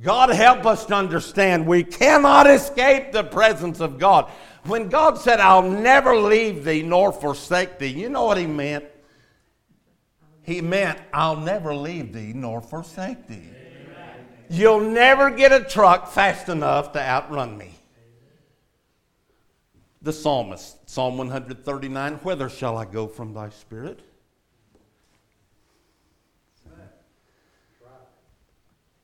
[0.01, 4.31] God help us to understand we cannot escape the presence of God.
[4.65, 8.85] When God said, I'll never leave thee nor forsake thee, you know what he meant?
[10.43, 13.51] He meant, I'll never leave thee nor forsake thee.
[13.51, 14.27] Amen.
[14.49, 17.73] You'll never get a truck fast enough to outrun me.
[20.01, 24.01] The psalmist, Psalm 139 Whither shall I go from thy spirit?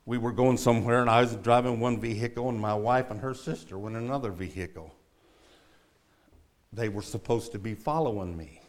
[0.07, 3.33] We were going somewhere, and I was driving one vehicle, and my wife and her
[3.33, 4.95] sister were in another vehicle.
[6.73, 8.61] They were supposed to be following me.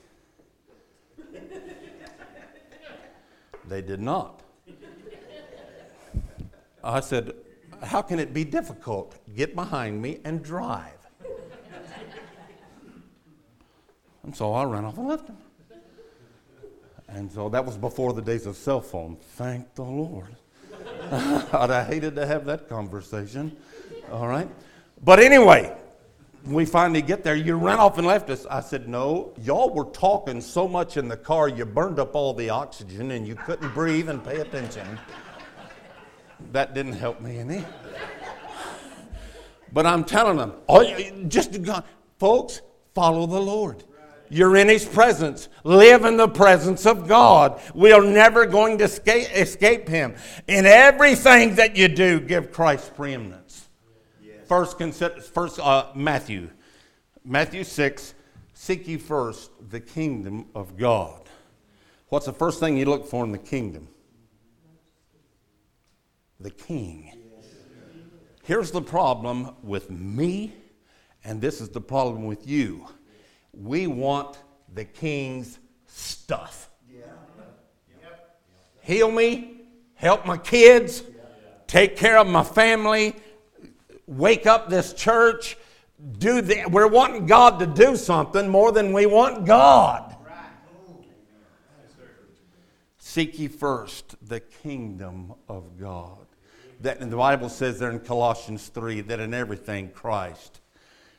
[3.67, 4.43] They did not.
[6.83, 7.33] I said,
[7.81, 9.17] How can it be difficult?
[9.35, 10.91] Get behind me and drive.
[14.23, 15.37] And so I ran off and left him.
[17.07, 19.17] And so that was before the days of cell phone.
[19.35, 20.35] Thank the Lord.
[21.53, 23.55] I'd have hated to have that conversation.
[24.11, 24.47] All right.
[25.03, 25.75] But anyway,
[26.45, 27.35] we finally get there.
[27.35, 28.45] You ran off and left us.
[28.49, 32.33] I said, No, y'all were talking so much in the car, you burned up all
[32.33, 34.99] the oxygen and you couldn't breathe and pay attention.
[36.51, 37.65] That didn't help me any.
[39.73, 41.57] But I'm telling them, oh, you, just
[42.17, 42.61] folks,
[42.93, 43.83] follow the Lord.
[44.29, 45.49] You're in His presence.
[45.63, 47.61] Live in the presence of God.
[47.73, 50.15] We are never going to escape, escape Him.
[50.47, 53.67] In everything that you do, give Christ preeminence.
[54.21, 54.47] Yes.
[54.47, 56.49] First, consider, first uh, Matthew.
[57.23, 58.15] Matthew 6
[58.57, 61.21] Seek ye first the kingdom of God.
[62.07, 63.89] What's the first thing you look for in the kingdom?
[66.39, 67.11] The king.
[68.43, 70.53] Here's the problem with me,
[71.23, 72.87] and this is the problem with you
[73.61, 74.37] we want
[74.73, 76.69] the king's stuff.
[78.81, 79.61] Heal me,
[79.95, 81.01] help my kids,
[81.65, 83.15] take care of my family,
[84.05, 85.57] wake up this church.
[86.19, 90.15] Do the, we're wanting God to do something more than we want God.
[92.97, 96.25] Seek ye first the kingdom of God.
[96.81, 100.59] That and the Bible says there in Colossians 3 that in everything Christ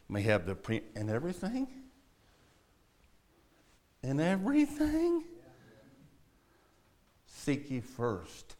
[0.08, 1.66] may have the pre in everything?
[4.06, 5.24] In everything?
[7.26, 8.54] Seek ye first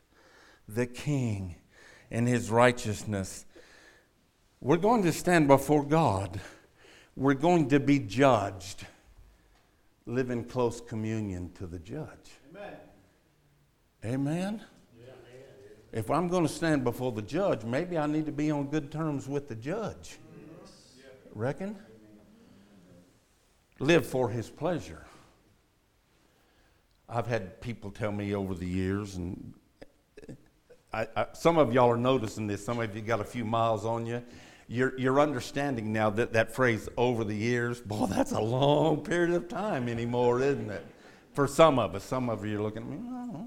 [0.69, 1.55] the King
[2.11, 3.45] and his righteousness.
[4.61, 6.41] We're going to stand before God.
[7.15, 8.85] We're going to be judged.
[10.07, 12.09] Live in close communion to the judge.
[12.51, 12.73] Amen.
[14.05, 14.65] Amen?
[15.93, 18.91] If I'm going to stand before the judge, maybe I need to be on good
[18.91, 20.19] terms with the judge.
[21.33, 21.77] Reckon?
[23.79, 25.06] Live for his pleasure.
[27.09, 29.55] I've had people tell me over the years, and
[30.93, 32.65] I, I, some of y'all are noticing this.
[32.65, 34.23] Some of you got a few miles on you.
[34.69, 39.35] You're, you're understanding now that that phrase over the years, boy, that's a long period
[39.35, 40.85] of time anymore, isn't it?
[41.35, 42.03] For some of us.
[42.03, 43.47] Some of you are looking at me, oh.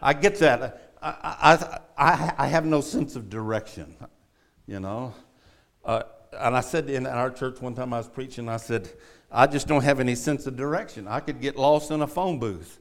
[0.00, 0.94] I get that.
[1.02, 1.08] I,
[1.42, 3.96] I, I, I, have no sense of direction,
[4.66, 5.14] you know.
[5.84, 6.02] Uh,
[6.32, 8.90] and I said in our church one time I was preaching, I said,
[9.34, 11.08] I just don't have any sense of direction.
[11.08, 12.78] I could get lost in a phone booth.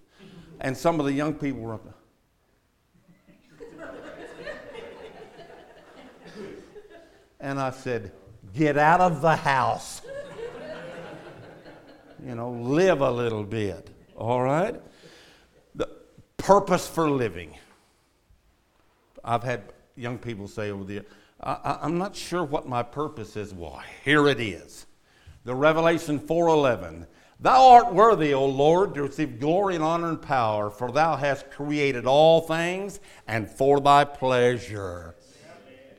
[0.59, 1.93] And some of the young people were up there.
[7.39, 8.11] And I said,
[8.53, 10.01] Get out of the house.
[12.23, 13.89] you know, live a little bit.
[14.15, 14.79] All right?
[15.73, 15.87] The
[16.37, 17.55] purpose for living.
[19.23, 21.03] I've had young people say over the
[21.39, 23.53] I, am not sure what my purpose is.
[23.53, 24.85] Well, here it is
[25.43, 27.07] the Revelation 4:11.
[27.39, 31.49] Thou art worthy, O Lord, to receive glory and honor and power, for thou hast
[31.49, 35.15] created all things, and for thy pleasure.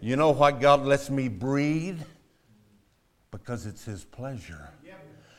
[0.01, 2.01] You know why God lets me breathe?
[3.33, 4.71] Because it's his pleasure.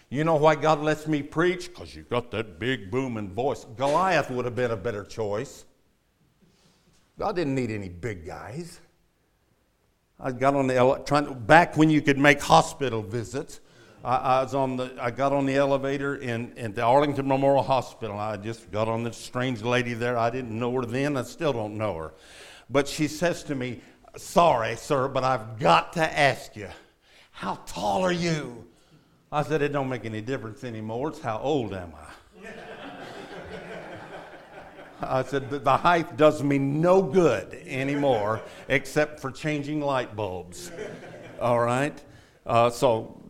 [0.10, 1.70] You know why God lets me preach?
[1.70, 3.66] Because you got that big booming voice.
[3.76, 5.66] Goliath would have been a better choice.
[7.18, 8.80] God didn't need any big guys.
[10.20, 13.60] I got on the trying back when you could make hospital visits.
[14.04, 17.64] I, I, was on the, I got on the elevator in, in the Arlington Memorial
[17.64, 18.20] Hospital.
[18.20, 20.18] I just got on this strange lady there.
[20.18, 21.16] I didn't know her then.
[21.16, 22.14] I still don't know her.
[22.70, 23.82] But she says to me,
[24.16, 26.68] Sorry, sir, but I've got to ask you,
[27.32, 28.68] how tall are you?
[29.32, 31.10] I said, It don't make any difference anymore.
[31.10, 32.48] It's how old am I?
[35.02, 40.72] I said, The height does me no good anymore except for changing light bulbs.
[41.42, 42.00] All right?
[42.46, 43.23] Uh, so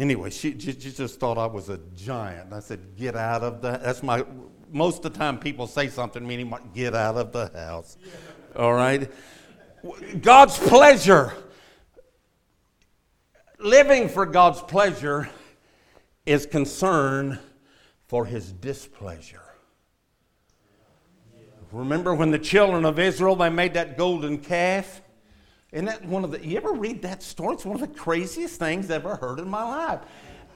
[0.00, 2.52] anyway, she, she, she, just thought I was a giant.
[2.52, 4.24] I said, get out of the, that's my,
[4.72, 7.98] most of the time people say something meaning, get out of the house.
[8.56, 9.10] All right?
[10.20, 11.32] God's pleasure,
[13.58, 15.28] living for God's pleasure
[16.26, 17.38] is concern
[18.06, 19.42] for his displeasure.
[21.72, 25.02] Remember when the children of Israel they made that golden calf?
[25.72, 27.54] Isn't that one of the you ever read that story?
[27.54, 30.00] It's one of the craziest things I've ever heard in my life.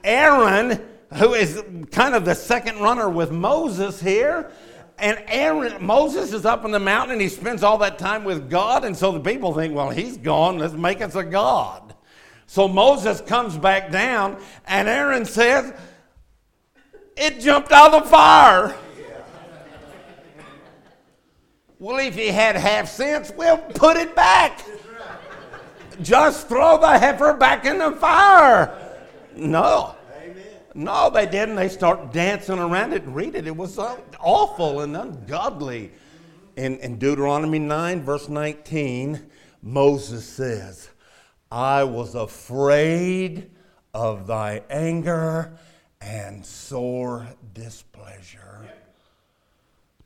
[0.03, 0.81] Aaron,
[1.15, 1.62] who is
[1.93, 4.51] kind of the second runner with Moses here,
[4.99, 8.51] and Aaron, Moses is up in the mountain and he spends all that time with
[8.51, 11.95] God, and so the people think, well, he's gone, let's make us a God.
[12.47, 14.37] So Moses comes back down,
[14.67, 15.73] and Aaron says,
[17.17, 18.77] It jumped out of the fire.
[21.79, 24.65] Well, if he had half sense, we'll put it back.
[26.03, 28.97] Just throw the heifer back in the fire.
[29.37, 29.95] No.
[30.75, 31.55] No, they didn't.
[31.55, 33.47] They start dancing around it and read it.
[33.47, 35.93] It was uh, awful and ungodly.
[36.57, 39.31] In, in Deuteronomy 9, verse 19,
[39.63, 40.89] Moses says,
[41.51, 43.51] I was afraid
[43.93, 45.57] of thy anger
[46.01, 48.69] and sore displeasure.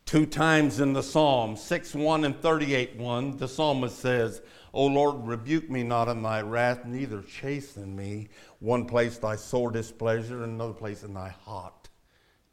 [0.05, 4.41] Two times in the Psalm, 6 1 and 38 1, the psalmist says,
[4.73, 8.29] O Lord, rebuke me not in thy wrath, neither chasten me.
[8.61, 11.89] One place thy sore displeasure, and another place in thy hot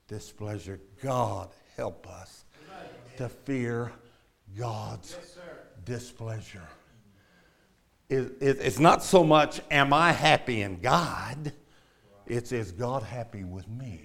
[0.07, 0.80] displeasure.
[1.01, 2.45] God, help us
[3.18, 3.91] to fear
[4.57, 5.18] God's
[5.84, 6.68] displeasure.
[8.09, 11.51] It, it, it's not so much, am I happy in God?
[12.28, 14.01] It's, is God happy with me?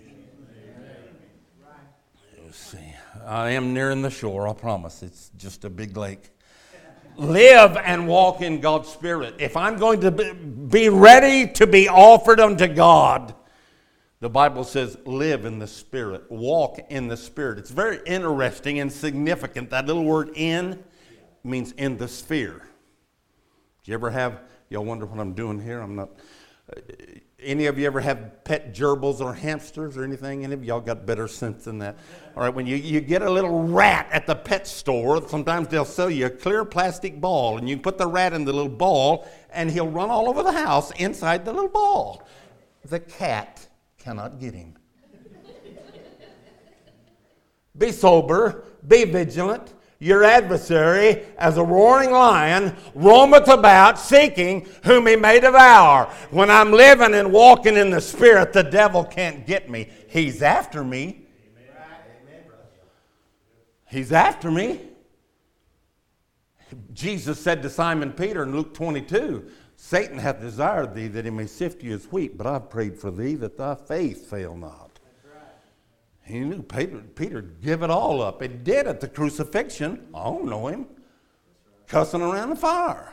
[2.36, 2.94] You see,
[3.24, 5.02] I am nearing the shore, I promise.
[5.02, 6.30] It's just a big lake.
[7.20, 9.34] Live and walk in God's Spirit.
[9.38, 13.34] If I'm going to be ready to be offered unto God,
[14.20, 17.58] the Bible says, live in the Spirit, walk in the Spirit.
[17.58, 19.68] It's very interesting and significant.
[19.68, 20.82] That little word in
[21.44, 22.62] means in the sphere.
[23.84, 24.40] Do you ever have,
[24.70, 25.80] y'all wonder what I'm doing here?
[25.80, 26.08] I'm not.
[27.42, 30.44] Any of you ever have pet gerbils or hamsters or anything?
[30.44, 31.96] Any of y'all got better sense than that?
[32.36, 35.84] All right, when you, you get a little rat at the pet store, sometimes they'll
[35.84, 39.28] sell you a clear plastic ball, and you put the rat in the little ball,
[39.50, 42.26] and he'll run all over the house inside the little ball.
[42.84, 43.66] The cat
[43.98, 44.74] cannot get him.
[47.76, 55.14] be sober, be vigilant, your adversary, as a roaring lion, roameth about seeking whom he
[55.14, 56.06] may devour.
[56.30, 59.90] When I'm living and walking in the Spirit, the devil can't get me.
[60.08, 61.26] He's after me.
[63.90, 64.80] He's after me.
[66.94, 71.46] Jesus said to Simon Peter in Luke 22 Satan hath desired thee that he may
[71.46, 74.89] sift you as wheat, but I've prayed for thee that thy faith fail not.
[76.30, 78.40] He knew Peter, Peter give it all up.
[78.40, 80.06] It did at the crucifixion.
[80.14, 80.86] I don't know him.
[81.88, 83.12] Cussing around the fire.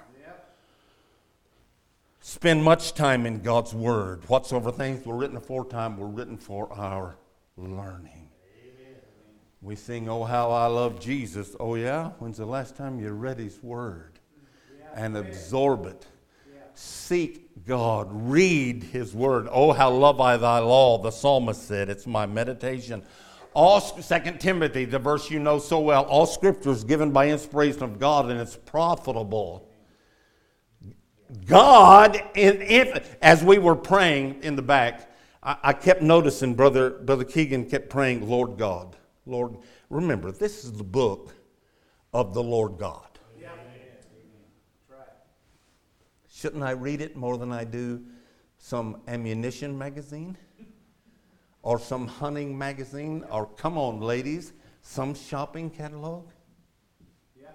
[2.19, 4.27] Spend much time in God's Word.
[4.29, 7.15] Whatsoever things were written aforetime were written for our
[7.55, 8.29] learning.
[9.61, 11.55] We sing, Oh, how I love Jesus.
[11.59, 12.11] Oh, yeah?
[12.19, 14.19] When's the last time you read His Word
[14.93, 16.05] and absorb it?
[16.77, 19.47] Seek God, read His Word.
[19.49, 21.89] Oh, how love I thy law, the psalmist said.
[21.89, 23.01] It's my meditation.
[23.55, 27.81] All, 2 Timothy, the verse you know so well, all scripture is given by inspiration
[27.81, 29.67] of God and it's profitable.
[31.47, 35.11] God, if, as we were praying in the back,
[35.41, 38.95] I, I kept noticing Brother, Brother Keegan kept praying, Lord God.
[39.25, 39.57] Lord,
[39.89, 41.33] remember, this is the book
[42.13, 43.06] of the Lord God.
[46.39, 47.99] Shouldn't I read it more than I do
[48.59, 50.37] some ammunition magazine?
[51.63, 53.25] Or some hunting magazine?
[53.31, 56.27] Or, come on, ladies, some shopping catalog?
[57.41, 57.47] Yeah.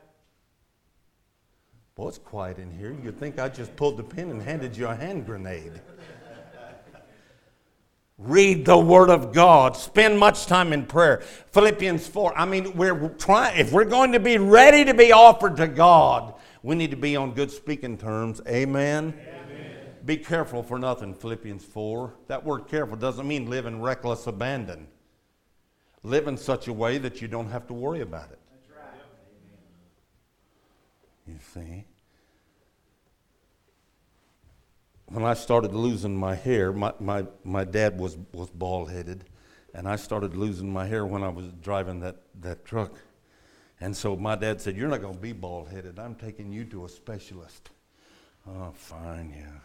[1.94, 2.96] Boy, it's quiet in here.
[3.04, 5.80] You'd think I just pulled the pin and handed you a hand grenade.
[8.18, 9.76] Read the Word of God.
[9.76, 11.18] Spend much time in prayer.
[11.52, 12.36] Philippians 4.
[12.36, 16.34] I mean, we're trying, if we're going to be ready to be offered to God,
[16.62, 18.40] we need to be on good speaking terms.
[18.46, 19.14] Amen.
[19.18, 19.42] Amen.
[20.04, 22.14] Be careful for nothing, Philippians 4.
[22.26, 24.88] That word careful doesn't mean live in reckless abandon.
[26.02, 28.40] Live in such a way that you don't have to worry about it.
[28.50, 29.00] That's right.
[31.28, 31.84] You see?
[35.06, 39.24] When I started losing my hair, my, my, my dad was, was bald headed,
[39.74, 42.94] and I started losing my hair when I was driving that, that truck.
[43.82, 45.98] And so my dad said, You're not going to be bald headed.
[45.98, 47.70] I'm taking you to a specialist.
[48.48, 49.58] Oh, fine, yeah.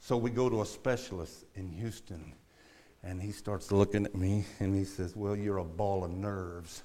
[0.00, 2.34] So we go to a specialist in Houston,
[3.04, 6.82] and he starts looking at me and he says, Well, you're a ball of nerves.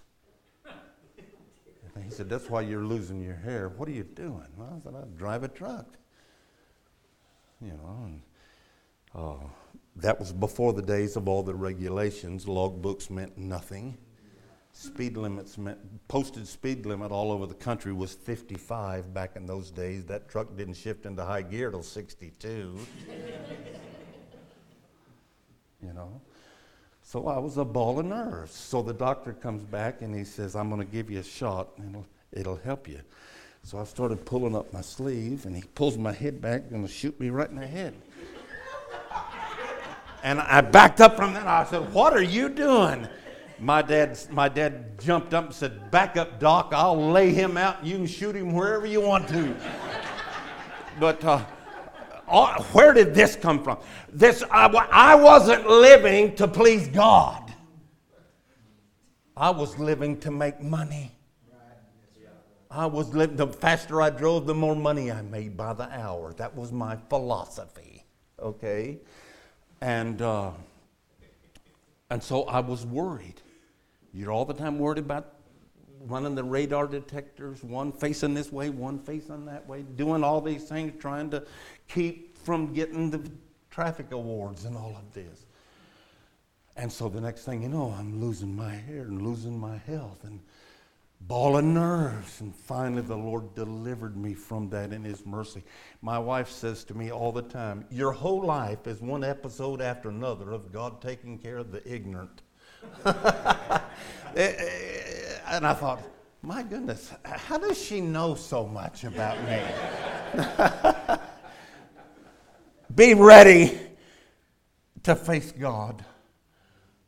[1.95, 3.69] And he said, That's why you're losing your hair.
[3.69, 4.45] What are you doing?
[4.55, 5.97] Well, I said, I drive a truck.
[7.61, 8.21] You know, and,
[9.15, 9.47] uh,
[9.95, 12.45] that was before the days of all the regulations.
[12.45, 13.97] Logbooks meant nothing.
[14.71, 19.71] Speed limits meant posted speed limit all over the country was 55 back in those
[19.71, 20.05] days.
[20.05, 22.77] That truck didn't shift into high gear till 62.
[25.81, 26.21] you know.
[27.01, 28.53] So I was a ball of nerves.
[28.53, 31.69] So the doctor comes back and he says, "I'm going to give you a shot
[31.77, 33.01] and it'll, it'll help you."
[33.63, 36.91] So I started pulling up my sleeve and he pulls my head back, going to
[36.91, 37.93] shoot me right in the head.
[40.23, 41.47] and I backed up from that.
[41.47, 43.07] I said, "What are you doing?"
[43.59, 46.71] My dad, my dad jumped up and said, Back up, Doc.
[46.73, 49.55] I'll lay him out you can shoot him wherever you want to.
[50.99, 51.43] but uh,
[52.71, 53.79] where did this come from?
[54.11, 57.53] This, I, I wasn't living to please God,
[59.35, 61.11] I was living to make money.
[62.71, 66.33] I was living, the faster I drove, the more money I made by the hour.
[66.33, 68.03] That was my philosophy,
[68.39, 68.99] okay?
[69.81, 70.51] And, uh,
[72.11, 73.41] and so I was worried.
[74.13, 75.35] You're all the time worried about
[76.01, 80.63] running the radar detectors, one facing this way, one facing that way, doing all these
[80.63, 81.43] things, trying to
[81.87, 83.29] keep from getting the
[83.69, 85.45] traffic awards and all of this.
[86.75, 90.23] And so the next thing you know, I'm losing my hair and losing my health
[90.23, 90.39] and
[91.21, 92.39] ball of nerves.
[92.39, 95.63] And finally, the Lord delivered me from that in His mercy.
[96.01, 100.07] My wife says to me all the time, Your whole life is one episode after
[100.07, 102.41] another of God taking care of the ignorant.
[104.35, 106.03] Eh, eh, and I thought,
[106.43, 109.59] my goodness, how does she know so much about me?
[112.95, 113.77] be ready
[115.03, 116.05] to face God.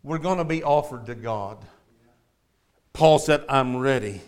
[0.03, 1.63] We're going to be offered to God.
[2.91, 4.21] Paul said, I'm ready.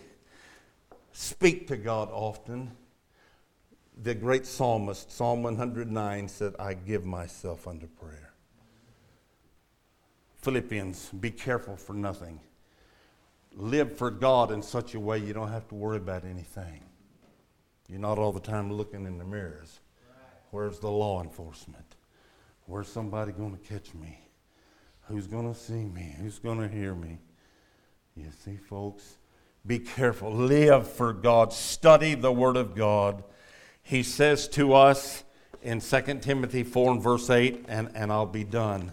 [1.12, 2.70] Speak to God often.
[4.02, 8.23] The great psalmist, Psalm 109, said, I give myself unto prayer.
[10.44, 12.38] Philippians, be careful for nothing.
[13.56, 16.82] Live for God in such a way you don't have to worry about anything.
[17.88, 19.80] You're not all the time looking in the mirrors.
[20.50, 21.96] Where's the law enforcement?
[22.66, 24.18] Where's somebody going to catch me?
[25.08, 26.14] Who's going to see me?
[26.20, 27.18] Who's going to hear me?
[28.14, 29.16] You see, folks,
[29.66, 30.30] be careful.
[30.30, 31.54] Live for God.
[31.54, 33.24] Study the Word of God.
[33.82, 35.24] He says to us
[35.62, 38.92] in 2 Timothy 4 and verse 8, and, and I'll be done.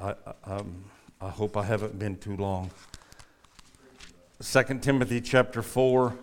[0.00, 0.84] I, um,
[1.20, 2.70] I hope I haven't been too long.
[4.40, 6.16] 2 Timothy chapter 4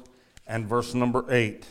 [0.47, 1.65] and verse number 8.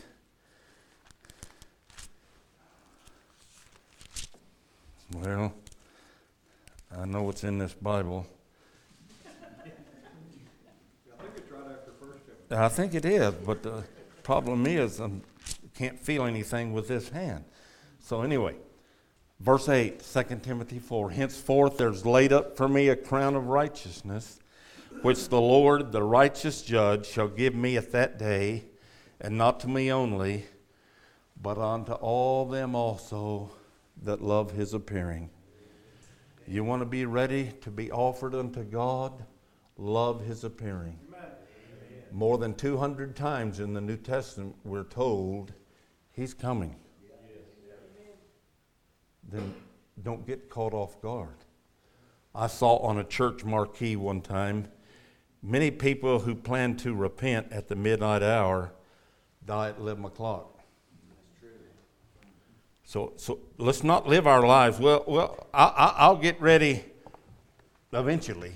[5.15, 5.53] Well,
[6.95, 8.27] I know what's in this Bible.
[12.51, 13.83] I think it is, but the
[14.21, 15.09] problem is I
[15.73, 17.45] can't feel anything with this hand.
[17.99, 18.55] So, anyway,
[19.45, 24.39] Verse 8, 2 Timothy 4 Henceforth there's laid up for me a crown of righteousness,
[25.03, 28.63] which the Lord, the righteous judge, shall give me at that day,
[29.21, 30.45] and not to me only,
[31.39, 33.51] but unto all them also
[34.01, 35.29] that love his appearing.
[36.47, 39.25] You want to be ready to be offered unto God?
[39.77, 40.97] Love his appearing.
[42.11, 45.53] More than 200 times in the New Testament, we're told
[46.13, 46.77] he's coming
[49.31, 49.53] then
[50.01, 51.35] don't get caught off guard.
[52.33, 54.67] I saw on a church marquee one time
[55.41, 58.73] many people who plan to repent at the midnight hour
[59.45, 60.59] die at 11 o'clock.
[62.83, 64.79] So, so let's not live our lives.
[64.79, 66.83] Well, well, I, will get ready
[67.93, 68.53] eventually.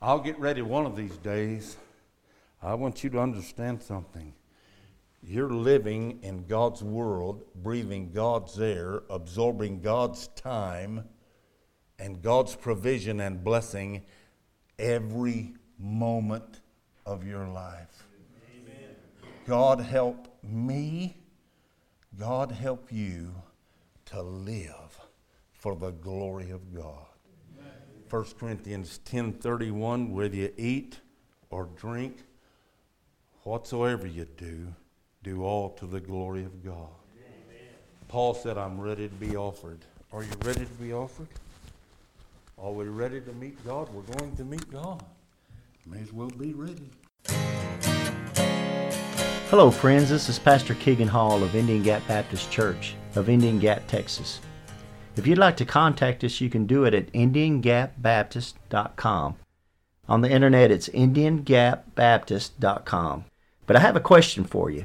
[0.00, 1.76] I'll get ready one of these days.
[2.62, 4.32] I want you to understand something.
[5.28, 11.02] You're living in God's world, breathing God's air, absorbing God's time
[11.98, 14.02] and God's provision and blessing
[14.78, 16.60] every moment
[17.04, 18.06] of your life.
[18.54, 18.94] Amen.
[19.48, 21.16] God help me,
[22.16, 23.34] God help you
[24.04, 25.00] to live
[25.50, 27.08] for the glory of God.
[28.08, 31.00] 1 Corinthians 10:31 whether you eat
[31.50, 32.22] or drink
[33.42, 34.72] whatsoever you do
[35.26, 36.86] do all to the glory of God.
[37.18, 37.74] Amen.
[38.06, 39.80] Paul said, I'm ready to be offered.
[40.12, 41.26] Are you ready to be offered?
[42.56, 43.92] Are we ready to meet God?
[43.92, 45.04] We're going to meet God.
[45.84, 46.88] May as well be ready.
[49.50, 50.10] Hello, friends.
[50.10, 54.38] This is Pastor Keegan Hall of Indian Gap Baptist Church of Indian Gap, Texas.
[55.16, 59.34] If you'd like to contact us, you can do it at IndianGapBaptist.com.
[60.08, 63.24] On the internet, it's IndianGapBaptist.com.
[63.66, 64.84] But I have a question for you.